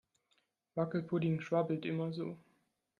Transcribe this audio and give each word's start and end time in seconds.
Wackelpudding 0.73 1.39
schwabbelt 1.43 1.85
immer 1.85 2.11
so. 2.11 2.35